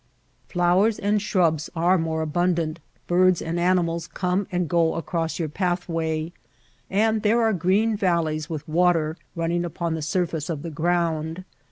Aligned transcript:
Flowers 0.47 0.97
and 0.97 1.21
shrubs 1.21 1.69
are 1.75 1.99
more 1.99 2.23
abundant, 2.23 2.79
birds 3.05 3.39
and 3.39 3.59
animals 3.59 4.07
come 4.07 4.47
and 4.51 4.67
go 4.67 4.95
across 4.95 5.37
your 5.37 5.47
path 5.47 5.87
way, 5.87 6.33
and 6.89 7.21
there 7.21 7.39
are 7.43 7.53
green 7.53 7.95
valleys 7.95 8.49
with 8.49 8.67
water 8.67 9.15
running 9.35 9.63
upon 9.63 9.93
the 9.93 10.01
surface 10.01 10.49
of 10.49 10.63
the 10.63 10.71
ground. 10.71 11.45